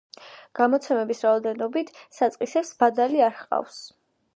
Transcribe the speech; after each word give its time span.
გამოცემების 0.59 1.21
რაოდენობით 1.27 1.95
„საწყისებს“ 2.19 2.77
ბადალი 2.85 3.27
არ 3.31 3.41
ჰყავს. 3.41 3.83